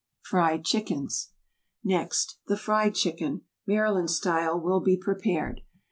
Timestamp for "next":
1.83-2.39